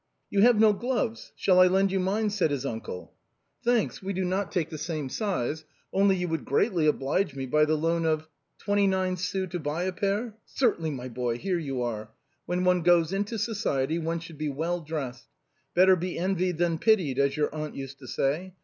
[0.31, 3.13] "You have no gloves; shall I lend you mine?" said his uncle."
[3.63, 7.65] Thanks, we do not take the same size, only you would greatly oblige me by
[7.65, 8.27] the loan of
[8.63, 10.33] —""Twenty nine sous to buy a pair?
[10.43, 12.09] Certainly, my boy, here you are.
[12.47, 15.27] When one goes into society one should be well dressed.
[15.75, 18.55] Better be envied than pitied, as your aunt used to say.